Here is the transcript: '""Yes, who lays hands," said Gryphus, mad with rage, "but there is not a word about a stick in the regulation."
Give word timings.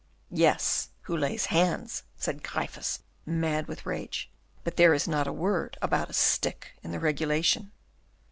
'""Yes, 0.31 0.89
who 1.01 1.15
lays 1.15 1.45
hands," 1.53 2.01
said 2.17 2.41
Gryphus, 2.41 3.03
mad 3.23 3.67
with 3.67 3.85
rage, 3.85 4.31
"but 4.63 4.75
there 4.75 4.95
is 4.95 5.07
not 5.07 5.27
a 5.27 5.31
word 5.31 5.77
about 5.79 6.09
a 6.09 6.13
stick 6.13 6.71
in 6.81 6.89
the 6.91 6.99
regulation." 6.99 7.71